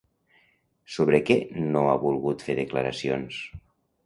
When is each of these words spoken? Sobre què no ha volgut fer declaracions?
Sobre 0.95 1.19
què 1.27 1.37
no 1.75 1.83
ha 1.91 1.99
volgut 2.07 2.47
fer 2.49 2.57
declaracions? 2.63 3.41